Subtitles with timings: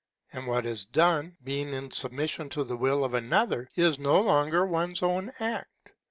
[0.33, 4.65] And what is done, being in submission to the will of another, is no longer
[4.65, 5.93] one's own act.